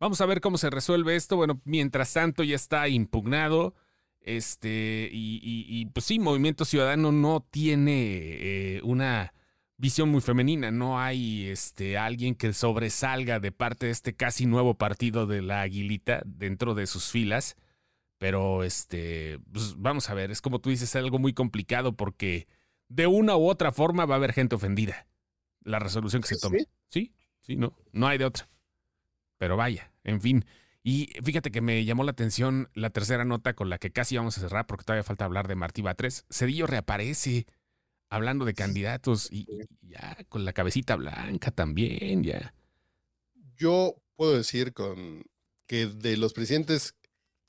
Vamos 0.01 0.21
a 0.21 0.27
ver 0.27 0.41
cómo 0.41 0.59
se 0.59 0.69
resuelve 0.69 1.15
esto. 1.15 1.37
Bueno, 1.37 1.63
mientras 1.65 2.13
tanto 2.13 2.43
ya 2.43 2.57
está 2.57 2.89
impugnado. 2.89 3.77
Este, 4.21 5.11
y, 5.13 5.87
pues 5.95 6.07
sí, 6.07 6.19
Movimiento 6.19 6.65
Ciudadano 6.65 7.13
no 7.13 7.47
tiene 7.49 7.93
eh, 8.79 8.81
una 8.83 9.33
visión 9.77 10.09
muy 10.09 10.23
femenina. 10.23 10.73
No 10.73 10.99
hay 10.99 11.47
este, 11.51 11.99
alguien 11.99 12.35
que 12.35 12.53
sobresalga 12.53 13.39
de 13.39 13.53
parte 13.53 13.87
de 13.87 13.93
este 13.93 14.17
casi 14.17 14.47
nuevo 14.47 14.75
partido 14.75 15.29
de 15.29 15.41
la 15.41 15.61
Aguilita 15.61 16.21
dentro 16.25 16.75
de 16.75 16.89
sus 16.89 17.13
filas. 17.13 17.55
Pero 18.23 18.63
este, 18.63 19.41
pues 19.53 19.75
vamos 19.77 20.09
a 20.09 20.15
ver, 20.15 20.31
es 20.31 20.41
como 20.41 20.61
tú 20.61 20.71
dices, 20.71 20.91
es 20.91 20.95
algo 20.95 21.19
muy 21.19 21.33
complicado 21.33 21.97
porque 21.97 22.47
de 22.87 23.09
una 23.09 23.37
u 23.37 23.49
otra 23.49 23.73
forma 23.73 24.07
va 24.07 24.15
a 24.15 24.19
haber 24.19 24.33
gente 24.33 24.55
ofendida. 24.55 25.09
La 25.65 25.81
resolución 25.81 26.23
que 26.23 26.29
se 26.29 26.39
tome. 26.39 26.67
Sí, 26.89 27.13
sí, 27.41 27.57
no, 27.57 27.77
no 27.91 28.07
hay 28.07 28.19
de 28.19 28.25
otra. 28.27 28.49
Pero 29.39 29.57
vaya, 29.57 29.93
en 30.05 30.21
fin. 30.21 30.45
Y 30.85 31.11
fíjate 31.25 31.51
que 31.51 31.61
me 31.61 31.85
llamó 31.85 32.05
la 32.05 32.13
atención 32.13 32.71
la 32.75 32.91
tercera 32.91 33.25
nota 33.25 33.55
con 33.55 33.69
la 33.69 33.79
que 33.79 33.91
casi 33.91 34.17
vamos 34.17 34.39
a 34.39 34.43
cerrar 34.43 34.69
porque 34.69 34.85
todavía 34.85 35.03
falta 35.03 35.25
hablar 35.25 35.49
de 35.49 35.57
Martí 35.57 35.83
Batres. 35.83 36.25
Cedillo 36.31 36.69
reaparece 36.69 37.47
hablando 38.09 38.45
de 38.45 38.55
candidatos 38.55 39.33
y, 39.33 39.49
ya 39.81 40.17
con 40.29 40.45
la 40.45 40.53
cabecita 40.53 40.95
blanca 40.95 41.51
también, 41.51 42.23
ya. 42.23 42.55
Yo 43.57 43.97
puedo 44.15 44.37
decir 44.37 44.73
con 44.75 45.25
que 45.67 45.87
de 45.87 46.17
los 46.17 46.35
presidentes 46.35 46.95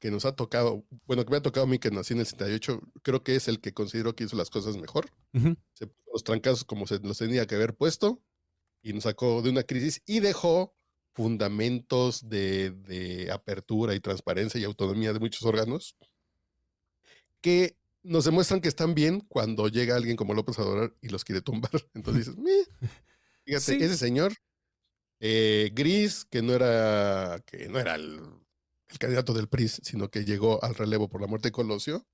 que 0.03 0.11
nos 0.11 0.25
ha 0.25 0.35
tocado, 0.35 0.83
bueno, 1.05 1.23
que 1.23 1.31
me 1.31 1.37
ha 1.37 1.41
tocado 1.41 1.65
a 1.65 1.69
mí 1.69 1.79
que 1.79 1.89
nací 1.89 2.13
en 2.13 2.19
el 2.19 2.25
78, 2.25 2.81
creo 3.03 3.23
que 3.23 3.37
es 3.37 3.47
el 3.47 3.61
que 3.61 3.73
considero 3.73 4.13
que 4.17 4.25
hizo 4.25 4.35
las 4.35 4.49
cosas 4.49 4.75
mejor. 4.75 5.09
Se 5.31 5.87
puso 5.87 6.11
los 6.11 6.25
trancazos 6.25 6.65
como 6.65 6.85
se 6.87 6.99
los 6.99 7.17
tenía 7.17 7.47
que 7.47 7.55
haber 7.55 7.73
puesto 7.73 8.21
y 8.81 8.91
nos 8.91 9.03
sacó 9.03 9.41
de 9.41 9.49
una 9.49 9.63
crisis 9.63 10.01
y 10.05 10.19
dejó 10.19 10.75
fundamentos 11.13 12.27
de, 12.27 13.29
apertura 13.31 13.95
y 13.95 14.01
transparencia 14.01 14.59
y 14.59 14.65
autonomía 14.65 15.13
de 15.13 15.21
muchos 15.21 15.43
órganos 15.43 15.95
que 17.39 17.77
nos 18.01 18.25
demuestran 18.25 18.59
que 18.59 18.67
están 18.67 18.95
bien 18.95 19.21
cuando 19.21 19.69
llega 19.69 19.95
alguien 19.95 20.17
como 20.17 20.33
López 20.33 20.59
Obrador 20.59 20.97
y 21.01 21.07
los 21.07 21.23
quiere 21.23 21.41
tumbar. 21.41 21.71
Entonces 21.93 22.35
dices, 22.35 22.69
fíjate, 23.45 23.85
ese 23.85 23.95
señor 23.95 24.33
eh, 25.21 25.71
gris, 25.73 26.25
que 26.25 26.41
no 26.41 26.53
era, 26.53 27.41
que 27.45 27.69
no 27.69 27.79
era 27.79 27.95
el, 27.95 28.42
candidato 28.99 29.33
del 29.33 29.47
PRI, 29.47 29.67
sino 29.67 30.09
que 30.09 30.25
llegó 30.25 30.63
al 30.63 30.75
relevo 30.75 31.09
por 31.09 31.21
la 31.21 31.27
muerte 31.27 31.49
de 31.49 31.51
Colosio, 31.51 32.05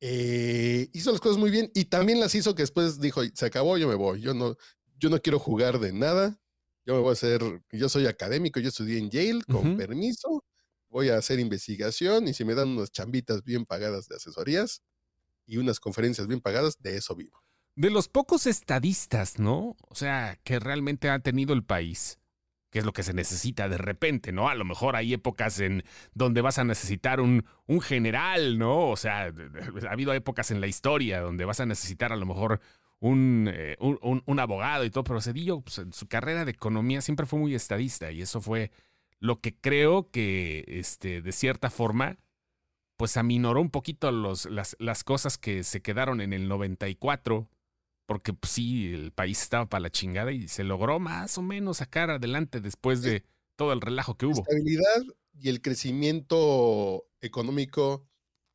eh, 0.00 0.88
hizo 0.92 1.12
las 1.12 1.20
cosas 1.20 1.38
muy 1.38 1.50
bien 1.50 1.70
y 1.74 1.84
también 1.84 2.18
las 2.18 2.34
hizo 2.34 2.54
que 2.54 2.64
después 2.64 3.00
dijo, 3.00 3.22
se 3.34 3.46
acabó, 3.46 3.78
yo 3.78 3.86
me 3.86 3.94
voy, 3.94 4.20
yo 4.20 4.34
no, 4.34 4.56
yo 4.98 5.10
no 5.10 5.20
quiero 5.20 5.38
jugar 5.38 5.78
de 5.78 5.92
nada, 5.92 6.40
yo 6.84 6.94
me 6.94 7.00
voy 7.00 7.10
a 7.10 7.12
hacer, 7.12 7.40
yo 7.70 7.88
soy 7.88 8.06
académico, 8.06 8.58
yo 8.58 8.68
estudié 8.68 8.98
en 8.98 9.10
Yale, 9.10 9.44
con 9.44 9.76
permiso, 9.76 10.44
voy 10.88 11.08
a 11.08 11.16
hacer 11.16 11.38
investigación 11.38 12.26
y 12.26 12.34
si 12.34 12.44
me 12.44 12.54
dan 12.54 12.70
unas 12.70 12.90
chambitas 12.90 13.44
bien 13.44 13.64
pagadas 13.64 14.08
de 14.08 14.16
asesorías 14.16 14.82
y 15.46 15.58
unas 15.58 15.78
conferencias 15.78 16.26
bien 16.26 16.40
pagadas, 16.40 16.80
de 16.80 16.96
eso 16.96 17.14
vivo. 17.14 17.40
De 17.74 17.90
los 17.90 18.08
pocos 18.08 18.46
estadistas, 18.46 19.38
¿no? 19.38 19.76
O 19.88 19.94
sea, 19.94 20.38
que 20.44 20.58
realmente 20.58 21.08
ha 21.08 21.20
tenido 21.20 21.54
el 21.54 21.64
país, 21.64 22.18
que 22.72 22.78
es 22.78 22.86
lo 22.86 22.94
que 22.94 23.02
se 23.02 23.12
necesita 23.12 23.68
de 23.68 23.76
repente, 23.76 24.32
¿no? 24.32 24.48
A 24.48 24.54
lo 24.54 24.64
mejor 24.64 24.96
hay 24.96 25.12
épocas 25.12 25.60
en 25.60 25.84
donde 26.14 26.40
vas 26.40 26.58
a 26.58 26.64
necesitar 26.64 27.20
un, 27.20 27.44
un 27.66 27.82
general, 27.82 28.58
¿no? 28.58 28.88
O 28.88 28.96
sea, 28.96 29.26
ha 29.88 29.92
habido 29.92 30.14
épocas 30.14 30.50
en 30.50 30.62
la 30.62 30.66
historia 30.66 31.20
donde 31.20 31.44
vas 31.44 31.60
a 31.60 31.66
necesitar 31.66 32.14
a 32.14 32.16
lo 32.16 32.24
mejor 32.24 32.60
eh, 33.02 33.76
un, 33.78 34.22
un, 34.24 34.38
abogado 34.40 34.84
y 34.86 34.90
todo, 34.90 35.04
pero 35.04 35.20
Cedillo, 35.20 35.60
pues, 35.60 35.78
en 35.78 35.92
su 35.92 36.06
carrera 36.06 36.46
de 36.46 36.52
economía 36.52 37.02
siempre 37.02 37.26
fue 37.26 37.38
muy 37.38 37.54
estadista 37.54 38.10
y 38.10 38.22
eso 38.22 38.40
fue 38.40 38.70
lo 39.18 39.40
que 39.40 39.54
creo 39.54 40.10
que, 40.10 40.64
este, 40.66 41.20
de 41.20 41.32
cierta 41.32 41.68
forma, 41.68 42.16
pues 42.96 43.18
aminoró 43.18 43.60
un 43.60 43.70
poquito 43.70 44.10
los, 44.12 44.46
las, 44.46 44.76
las 44.78 45.04
cosas 45.04 45.36
que 45.36 45.62
se 45.62 45.82
quedaron 45.82 46.22
en 46.22 46.32
el 46.32 46.48
94, 46.48 47.50
porque 48.12 48.34
pues, 48.34 48.52
sí, 48.52 48.92
el 48.92 49.12
país 49.12 49.40
estaba 49.40 49.68
para 49.68 49.80
la 49.80 49.90
chingada 49.90 50.32
y 50.32 50.48
se 50.48 50.64
logró 50.64 50.98
más 50.98 51.38
o 51.38 51.42
menos 51.42 51.78
sacar 51.78 52.10
adelante 52.10 52.60
después 52.60 53.00
de 53.02 53.24
todo 53.56 53.72
el 53.72 53.80
relajo 53.80 54.16
que 54.16 54.26
hubo. 54.26 54.34
La 54.34 54.42
estabilidad 54.42 55.02
y 55.38 55.48
el 55.48 55.62
crecimiento 55.62 57.06
económico 57.22 58.06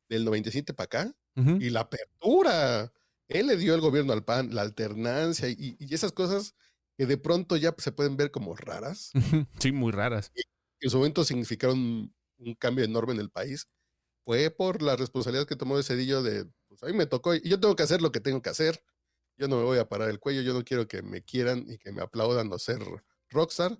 del 0.08 0.24
97 0.24 0.74
para 0.74 0.84
acá 0.84 1.16
y 1.60 1.70
la 1.70 1.80
apertura 1.80 2.92
él 3.28 3.46
le 3.46 3.56
dio 3.56 3.74
el 3.74 3.80
gobierno 3.80 4.12
al 4.12 4.24
PAN, 4.24 4.54
la 4.54 4.62
alternancia 4.62 5.48
y, 5.48 5.76
esas 5.90 6.12
cosas 6.12 6.54
que 6.96 7.06
de 7.06 7.18
pronto 7.18 7.56
ya 7.56 7.74
se 7.78 7.92
pueden 7.92 8.16
ver 8.16 8.30
como 8.30 8.56
raras. 8.56 9.12
Sí, 9.58 9.72
muy 9.72 9.92
raras. 9.92 10.32
Y 10.34 10.42
en 10.80 10.90
su 10.90 10.96
momento 10.96 11.24
significaron 11.24 12.14
un 12.38 12.54
cambio 12.54 12.84
enorme 12.84 13.12
en 13.12 13.20
el 13.20 13.30
país. 13.30 13.68
Fue 14.24 14.50
por 14.50 14.82
la 14.82 14.96
responsabilidad 14.96 15.46
que 15.46 15.56
tomó 15.56 15.76
de 15.76 15.82
Cedillo 15.82 16.22
de, 16.22 16.46
pues 16.68 16.82
a 16.82 16.86
mí 16.86 16.92
me 16.92 17.06
tocó 17.06 17.34
y 17.34 17.40
yo 17.42 17.60
tengo 17.60 17.76
que 17.76 17.82
hacer 17.82 18.02
lo 18.02 18.12
que 18.12 18.20
tengo 18.20 18.42
que 18.42 18.50
hacer. 18.50 18.82
Yo 19.38 19.48
no 19.48 19.56
me 19.56 19.62
voy 19.62 19.78
a 19.78 19.88
parar 19.88 20.10
el 20.10 20.18
cuello, 20.18 20.42
yo 20.42 20.52
no 20.52 20.64
quiero 20.64 20.88
que 20.88 21.00
me 21.02 21.22
quieran 21.22 21.64
y 21.68 21.78
que 21.78 21.92
me 21.92 22.02
aplaudan 22.02 22.52
o 22.52 22.58
ser 22.58 22.80
rockstar. 23.30 23.78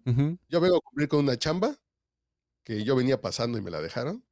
Yo 0.48 0.60
vengo 0.60 0.76
a 0.76 0.80
cumplir 0.80 1.08
con 1.08 1.20
una 1.20 1.36
chamba 1.36 1.76
que 2.64 2.84
yo 2.84 2.94
venía 2.94 3.20
pasando 3.20 3.58
y 3.58 3.62
me 3.62 3.70
la 3.70 3.80
dejaron. 3.80 4.24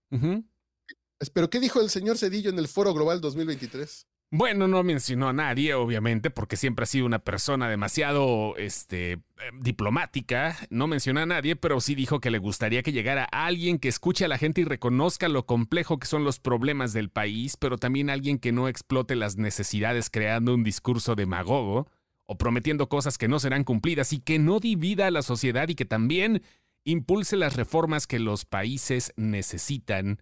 Pero 1.33 1.51
¿qué 1.51 1.61
dijo 1.61 1.81
el 1.81 1.91
señor 1.91 2.17
Cedillo 2.19 2.51
en 2.51 2.59
el 2.59 2.69
Foro 2.69 2.95
Global 2.95 3.21
2023? 3.21 4.07
Bueno, 4.33 4.67
no 4.67 4.83
mencionó 4.83 5.29
a 5.29 5.33
nadie, 5.33 5.75
obviamente, 5.75 6.31
porque 6.31 6.57
siempre 6.57 6.83
ha 6.83 6.87
sido 6.87 7.07
una 7.07 7.21
persona 7.21 7.69
demasiado 7.69 8.57
este, 8.57 9.13
eh, 9.13 9.21
diplomática. 9.61 10.57
No 10.69 10.89
mencionó 10.89 11.21
a 11.21 11.27
nadie, 11.27 11.55
pero 11.55 11.81
sí 11.81 11.95
dijo 11.95 12.21
que 12.21 12.33
le 12.33 12.39
gustaría 12.39 12.83
que 12.83 12.91
llegara 12.91 13.25
alguien 13.25 13.79
que 13.79 13.89
escuche 13.89 14.25
a 14.25 14.29
la 14.29 14.37
gente 14.37 14.63
y 14.63 14.65
reconozca 14.65 15.29
lo 15.29 15.47
complejo 15.47 16.01
que 16.01 16.09
son 16.09 16.25
los 16.25 16.41
problemas 16.41 16.93
del 16.93 17.09
país, 17.09 17.57
pero 17.57 17.79
también 17.79 18.11
alguien 18.11 18.41
que 18.41 18.51
no 18.51 18.67
explote 18.69 19.15
las 19.15 19.37
necesidades 19.37 20.11
creando 20.11 20.55
un 20.55 20.65
discurso 20.65 21.15
demagogo 21.15 21.89
o 22.25 22.37
prometiendo 22.37 22.89
cosas 22.89 23.19
que 23.19 23.29
no 23.29 23.39
serán 23.39 23.63
cumplidas 23.63 24.13
y 24.13 24.19
que 24.19 24.41
no 24.41 24.59
divida 24.59 25.07
a 25.07 25.13
la 25.13 25.23
sociedad 25.23 25.69
y 25.69 25.77
que 25.77 25.85
también 25.85 26.43
impulse 26.83 27.37
las 27.37 27.55
reformas 27.55 28.09
que 28.09 28.19
los 28.19 28.45
países 28.45 29.13
necesitan 29.17 30.21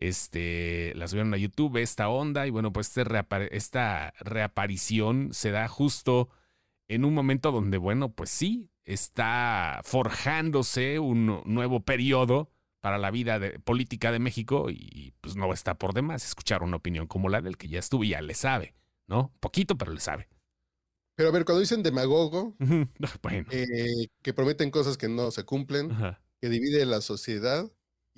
este, 0.00 0.92
la 0.96 1.06
subieron 1.06 1.34
a 1.34 1.36
YouTube, 1.36 1.76
esta 1.76 2.08
onda, 2.08 2.46
y 2.46 2.50
bueno, 2.50 2.72
pues 2.72 2.88
este 2.88 3.04
esta 3.52 4.14
reaparición 4.18 5.28
se 5.32 5.50
da 5.50 5.68
justo 5.68 6.30
en 6.88 7.04
un 7.04 7.14
momento 7.14 7.52
donde, 7.52 7.76
bueno, 7.76 8.12
pues 8.12 8.30
sí, 8.30 8.70
está 8.84 9.80
forjándose 9.84 10.98
un 10.98 11.42
nuevo 11.44 11.84
periodo 11.84 12.50
para 12.80 12.96
la 12.96 13.10
vida 13.10 13.38
política 13.62 14.10
de 14.10 14.18
México 14.18 14.70
y 14.70 15.12
pues 15.20 15.36
no 15.36 15.52
está 15.52 15.76
por 15.76 15.92
demás 15.92 16.24
escuchar 16.24 16.62
una 16.62 16.78
opinión 16.78 17.06
como 17.06 17.28
la 17.28 17.42
del 17.42 17.58
que 17.58 17.68
ya 17.68 17.78
estuvo 17.78 18.02
y 18.02 18.08
ya 18.08 18.22
le 18.22 18.34
sabe, 18.34 18.74
¿no? 19.06 19.32
Poquito, 19.38 19.76
pero 19.76 19.92
le 19.92 20.00
sabe. 20.00 20.28
Pero 21.14 21.28
a 21.28 21.32
ver, 21.32 21.44
cuando 21.44 21.60
dicen 21.60 21.82
demagogo, 21.82 22.56
eh, 23.50 24.06
que 24.22 24.32
prometen 24.32 24.70
cosas 24.70 24.96
que 24.96 25.10
no 25.10 25.30
se 25.30 25.44
cumplen, 25.44 25.90
que 26.40 26.48
divide 26.48 26.86
la 26.86 27.02
sociedad, 27.02 27.70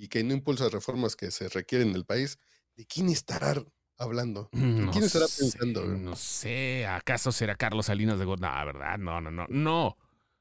y 0.03 0.09
que 0.09 0.21
no 0.21 0.33
impulsa 0.33 0.67
reformas 0.67 1.15
que 1.15 1.31
se 1.31 1.47
requieren 1.47 1.91
en 1.91 1.95
el 1.95 2.03
país, 2.03 2.37
¿de 2.75 2.85
quién 2.85 3.07
estará 3.07 3.55
hablando? 3.97 4.49
¿De 4.51 4.89
quién 4.91 5.05
estará 5.05 5.27
pensando? 5.27 5.85
No 5.85 6.17
sé, 6.17 6.85
¿acaso 6.85 7.31
será 7.31 7.55
Carlos 7.55 7.85
Salinas 7.85 8.19
de 8.19 8.25
Gortari? 8.25 8.67
No, 8.67 8.73
¿verdad? 8.73 8.97
No, 8.97 9.21
no, 9.21 9.31
no, 9.31 9.45
no. 9.47 9.97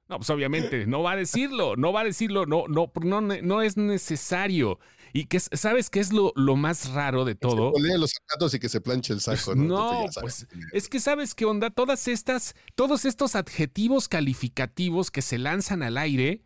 No, 0.08 0.16
pues 0.16 0.28
obviamente 0.30 0.84
no 0.86 1.04
va 1.04 1.12
a 1.12 1.16
decirlo, 1.16 1.76
no 1.76 1.92
va 1.92 2.00
a 2.00 2.04
decirlo, 2.04 2.44
no, 2.44 2.64
no, 2.66 2.90
no, 3.02 3.20
no 3.20 3.62
es 3.62 3.76
necesario. 3.76 4.80
Y 5.12 5.26
que 5.26 5.38
sabes 5.38 5.90
qué 5.90 6.00
es 6.00 6.12
lo, 6.12 6.32
lo 6.34 6.56
más 6.56 6.92
raro 6.92 7.24
de 7.24 7.36
todo. 7.36 7.72
Que 7.72 7.82
se 7.82 7.98
los 7.98 8.10
zapatos 8.10 8.54
y 8.54 8.58
que 8.58 8.68
se 8.68 8.80
planche 8.80 9.12
el 9.12 9.20
saco, 9.20 9.54
¿no? 9.54 10.02
No, 10.02 10.06
pues 10.20 10.48
es 10.72 10.88
que 10.88 10.98
sabes 10.98 11.36
qué 11.36 11.44
onda, 11.44 11.70
todas 11.70 12.08
estas, 12.08 12.56
todos 12.74 13.04
estos 13.04 13.36
adjetivos 13.36 14.08
calificativos 14.08 15.12
que 15.12 15.22
se 15.22 15.38
lanzan 15.38 15.84
al 15.84 15.98
aire, 15.98 16.42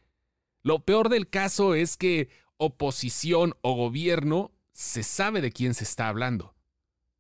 lo 0.62 0.84
peor 0.84 1.08
del 1.08 1.30
caso 1.30 1.74
es 1.74 1.96
que 1.96 2.28
oposición 2.58 3.54
o 3.60 3.74
gobierno 3.74 4.52
se 4.72 5.02
sabe 5.02 5.40
de 5.40 5.52
quién 5.52 5.74
se 5.74 5.84
está 5.84 6.08
hablando. 6.08 6.54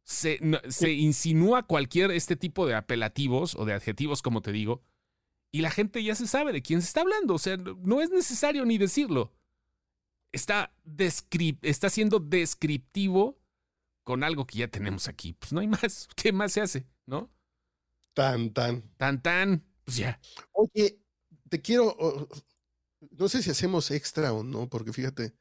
Se, 0.02 0.38
se 0.68 0.92
insinúa 0.92 1.64
cualquier 1.64 2.10
este 2.12 2.36
tipo 2.36 2.66
de 2.66 2.74
apelativos 2.74 3.54
o 3.56 3.64
de 3.64 3.72
adjetivos, 3.72 4.22
como 4.22 4.40
te 4.40 4.52
digo, 4.52 4.82
y 5.50 5.62
la 5.62 5.70
gente 5.70 6.02
ya 6.02 6.14
se 6.14 6.26
sabe 6.26 6.52
de 6.52 6.62
quién 6.62 6.82
se 6.82 6.88
está 6.88 7.00
hablando. 7.00 7.34
O 7.34 7.38
sea, 7.38 7.56
no 7.56 8.02
es 8.02 8.10
necesario 8.10 8.64
ni 8.64 8.78
decirlo. 8.78 9.32
Está, 10.32 10.74
está 11.62 11.88
siendo 11.88 12.18
descriptivo 12.18 13.40
con 14.02 14.22
algo 14.22 14.46
que 14.46 14.58
ya 14.58 14.68
tenemos 14.68 15.08
aquí. 15.08 15.32
Pues 15.32 15.52
no 15.52 15.60
hay 15.60 15.68
más. 15.68 16.08
¿Qué 16.14 16.32
más 16.32 16.52
se 16.52 16.60
hace? 16.60 16.86
¿No? 17.06 17.30
Tan, 18.14 18.52
tan. 18.52 18.82
Tan, 18.96 19.22
tan. 19.22 19.64
Pues 19.84 19.96
ya. 19.96 20.20
Oye, 20.52 20.98
te 21.48 21.62
quiero. 21.62 21.96
No 23.00 23.28
sé 23.28 23.42
si 23.42 23.50
hacemos 23.50 23.90
extra 23.90 24.32
o 24.32 24.42
no, 24.42 24.68
porque 24.68 24.92
fíjate, 24.92 25.34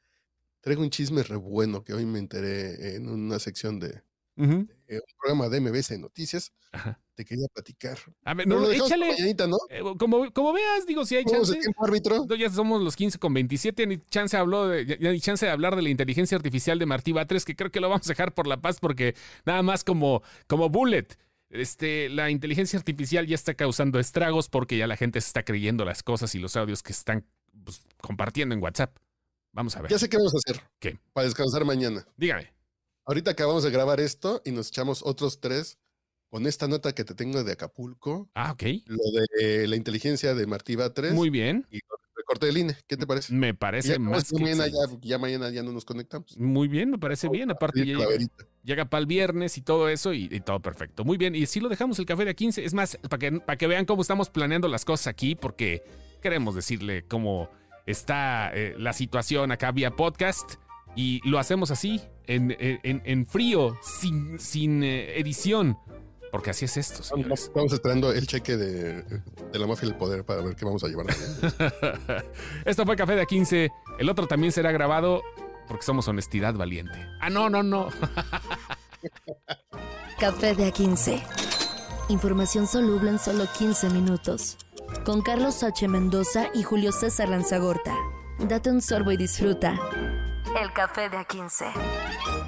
traigo 0.60 0.82
un 0.82 0.90
chisme 0.90 1.22
re 1.22 1.36
bueno 1.36 1.84
que 1.84 1.94
hoy 1.94 2.06
me 2.06 2.18
enteré 2.18 2.96
en 2.96 3.08
una 3.08 3.38
sección 3.38 3.78
de, 3.78 4.02
un 4.36 4.68
programa 5.20 5.48
de 5.48 5.60
MBS 5.60 5.98
Noticias. 5.98 6.52
Te 7.14 7.24
quería 7.24 7.46
platicar. 7.54 7.96
A 8.24 8.34
ver, 8.34 8.46
no, 8.46 8.70
échale. 8.70 9.34
¿no? 9.48 9.56
Eh, 9.70 9.80
como, 9.98 10.30
como, 10.32 10.52
veas, 10.52 10.84
digo, 10.86 11.06
si 11.06 11.16
hay 11.16 11.24
chance. 11.24 11.54
El 11.54 11.60
tiempo, 11.60 11.84
árbitro? 11.84 12.26
Ya 12.36 12.50
somos 12.50 12.82
los 12.82 12.94
15 12.94 13.18
con 13.18 13.32
27. 13.32 13.86
Ni 13.86 13.98
chance, 14.10 14.36
habló 14.36 14.68
de, 14.68 14.98
ni 15.00 15.20
chance 15.20 15.46
de 15.46 15.52
hablar 15.52 15.76
de 15.76 15.82
la 15.82 15.88
inteligencia 15.88 16.36
artificial 16.36 16.78
de 16.78 16.84
Martí 16.84 17.12
Batres, 17.12 17.46
que 17.46 17.56
creo 17.56 17.72
que 17.72 17.80
lo 17.80 17.88
vamos 17.88 18.06
a 18.06 18.10
dejar 18.10 18.34
por 18.34 18.46
la 18.46 18.60
paz, 18.60 18.80
porque 18.80 19.14
nada 19.46 19.62
más 19.62 19.82
como, 19.82 20.22
como 20.46 20.68
bullet. 20.68 21.06
Este, 21.48 22.08
la 22.10 22.28
inteligencia 22.28 22.78
artificial 22.78 23.26
ya 23.26 23.36
está 23.36 23.54
causando 23.54 23.98
estragos 23.98 24.48
porque 24.48 24.76
ya 24.76 24.86
la 24.86 24.96
gente 24.96 25.20
se 25.20 25.28
está 25.28 25.44
creyendo 25.44 25.84
las 25.84 26.02
cosas 26.02 26.34
y 26.34 26.40
los 26.40 26.56
audios 26.56 26.82
que 26.82 26.92
están 26.92 27.24
pues, 27.64 27.82
compartiendo 28.00 28.54
en 28.54 28.62
WhatsApp. 28.62 28.96
Vamos 29.52 29.76
a 29.76 29.82
ver. 29.82 29.90
Ya 29.90 29.98
sé 29.98 30.08
qué 30.08 30.16
vamos 30.16 30.34
a 30.34 30.38
hacer. 30.38 30.62
¿Qué? 30.78 30.98
Para 31.12 31.26
descansar 31.26 31.64
mañana. 31.64 32.06
Dígame. 32.16 32.52
Ahorita 33.04 33.30
acabamos 33.30 33.62
de 33.62 33.70
grabar 33.70 34.00
esto 34.00 34.42
y 34.44 34.50
nos 34.50 34.68
echamos 34.68 35.02
otros 35.04 35.40
tres 35.40 35.78
con 36.28 36.46
esta 36.46 36.66
nota 36.68 36.92
que 36.94 37.04
te 37.04 37.14
tengo 37.14 37.44
de 37.44 37.52
Acapulco. 37.52 38.28
Ah, 38.34 38.52
ok. 38.52 38.62
Lo 38.86 38.98
de 39.38 39.68
la 39.68 39.76
inteligencia 39.76 40.34
de 40.34 40.46
Martí 40.46 40.76
Batres. 40.76 41.14
Muy 41.14 41.30
bien. 41.30 41.66
Y 41.70 41.76
lo 41.76 41.96
del 42.26 42.40
recorte 42.40 42.46
del 42.46 42.58
INE. 42.58 42.76
¿Qué 42.86 42.96
te 42.96 43.06
parece? 43.06 43.32
Me 43.32 43.54
parece 43.54 43.98
más 43.98 44.30
que 44.30 44.42
mañana 44.42 44.66
ya, 45.02 45.18
mañana 45.18 45.50
ya 45.50 45.62
no 45.62 45.72
nos 45.72 45.84
conectamos. 45.84 46.36
Muy 46.38 46.68
bien, 46.68 46.90
me 46.90 46.98
parece 46.98 47.28
bien. 47.28 47.50
Aparte 47.50 47.84
ya 47.84 47.96
llega, 48.62 48.84
para 48.86 49.00
el 49.00 49.06
viernes 49.06 49.56
y 49.58 49.62
todo 49.62 49.88
eso 49.88 50.12
y, 50.12 50.40
todo 50.40 50.60
perfecto. 50.60 51.04
Muy 51.04 51.16
bien. 51.16 51.34
Y 51.34 51.46
si 51.46 51.60
lo 51.60 51.68
dejamos 51.68 51.98
el 51.98 52.06
café 52.06 52.24
de 52.24 52.30
a 52.32 52.34
15. 52.34 52.64
Es 52.64 52.74
más, 52.74 52.98
para 53.08 53.18
que, 53.18 53.32
para 53.40 53.56
que 53.56 53.66
vean 53.66 53.84
cómo 53.84 54.02
estamos 54.02 54.30
planeando 54.30 54.68
las 54.68 54.84
cosas 54.84 55.08
aquí, 55.08 55.34
porque 55.34 55.82
queremos 56.20 56.54
decirle 56.54 57.04
cómo 57.06 57.48
está 57.86 58.50
eh, 58.54 58.74
la 58.78 58.92
situación 58.92 59.52
acá 59.52 59.70
vía 59.72 59.92
podcast. 59.92 60.54
Y 60.96 61.20
lo 61.28 61.38
hacemos 61.38 61.70
así, 61.70 62.00
en, 62.26 62.56
en, 62.58 63.26
frío, 63.26 63.76
sin, 63.82 64.38
sin 64.38 64.82
eh, 64.82 65.20
edición. 65.20 65.76
Porque 66.36 66.50
así 66.50 66.66
es 66.66 66.76
esto. 66.76 67.00
Estamos 67.00 67.72
esperando 67.72 68.12
el 68.12 68.26
cheque 68.26 68.58
de, 68.58 69.02
la 69.54 69.66
mafia 69.66 69.88
del 69.88 69.96
poder 69.96 70.22
para 70.22 70.42
ver 70.42 70.54
qué 70.54 70.66
vamos 70.66 70.84
a 70.84 70.88
llevar. 70.88 71.06
esto 72.66 72.84
fue 72.84 72.94
Café 72.94 73.16
de 73.16 73.26
A15. 73.26 73.72
El 73.98 74.10
otro 74.10 74.26
también 74.26 74.52
será 74.52 74.70
grabado 74.70 75.22
porque 75.66 75.82
somos 75.82 76.06
honestidad 76.08 76.52
valiente. 76.52 76.92
Ah, 77.22 77.30
no, 77.30 77.48
no, 77.48 77.62
no. 77.62 77.88
Café 80.20 80.54
de 80.54 80.70
A15. 80.70 81.22
Información 82.10 82.66
soluble 82.66 83.12
en 83.12 83.18
solo 83.18 83.46
15 83.56 83.88
minutos. 83.88 84.58
Con 85.06 85.22
Carlos 85.22 85.62
H. 85.62 85.88
Mendoza 85.88 86.48
y 86.52 86.64
Julio 86.64 86.92
César 86.92 87.30
Lanzagorta. 87.30 87.94
Date 88.40 88.70
un 88.70 88.82
sorbo 88.82 89.10
y 89.10 89.16
disfruta. 89.16 89.80
El 90.60 90.70
café 90.74 91.08
de 91.08 91.16
A15. 91.16 92.45